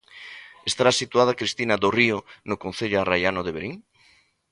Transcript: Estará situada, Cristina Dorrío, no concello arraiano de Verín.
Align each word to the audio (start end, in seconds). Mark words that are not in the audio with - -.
Estará 0.69 0.91
situada, 1.01 1.37
Cristina 1.39 1.75
Dorrío, 1.83 2.19
no 2.49 2.55
concello 2.63 2.97
arraiano 2.99 3.41
de 3.45 3.55
Verín. 3.55 3.75